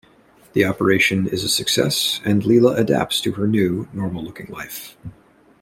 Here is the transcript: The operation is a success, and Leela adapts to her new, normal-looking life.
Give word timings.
The 0.53 0.65
operation 0.65 1.27
is 1.27 1.43
a 1.43 1.47
success, 1.47 2.21
and 2.25 2.41
Leela 2.41 2.75
adapts 2.75 3.21
to 3.21 3.33
her 3.33 3.45
new, 3.47 3.87
normal-looking 3.93 4.47
life. 4.47 4.97